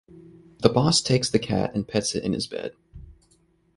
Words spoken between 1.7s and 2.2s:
in and pets